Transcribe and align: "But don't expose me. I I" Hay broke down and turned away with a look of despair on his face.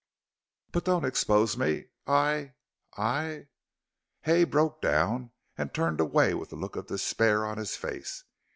"But 0.71 0.83
don't 0.85 1.05
expose 1.05 1.55
me. 1.55 1.89
I 2.07 2.55
I" 2.97 3.49
Hay 4.23 4.45
broke 4.45 4.81
down 4.81 5.29
and 5.59 5.71
turned 5.71 5.99
away 5.99 6.33
with 6.33 6.51
a 6.51 6.55
look 6.55 6.75
of 6.75 6.87
despair 6.87 7.45
on 7.45 7.59
his 7.59 7.75
face. 7.75 8.23